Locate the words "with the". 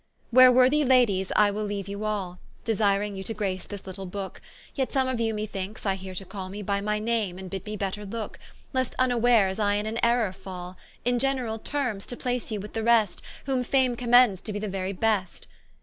12.59-12.81